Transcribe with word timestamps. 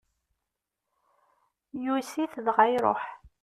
Yuyes-it 1.83 2.33
dɣa 2.45 2.65
iṛuḥ. 2.75 3.03